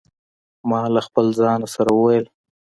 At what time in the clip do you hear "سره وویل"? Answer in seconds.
1.75-2.25